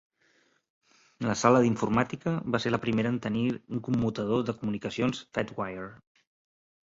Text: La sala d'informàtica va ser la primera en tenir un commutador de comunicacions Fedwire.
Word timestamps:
La 1.25 1.35
sala 1.41 1.59
d'informàtica 1.63 2.33
va 2.55 2.61
ser 2.63 2.71
la 2.71 2.79
primera 2.85 3.11
en 3.15 3.19
tenir 3.27 3.43
un 3.77 3.83
commutador 3.89 4.41
de 4.47 4.55
comunicacions 4.63 5.21
Fedwire. 5.37 5.85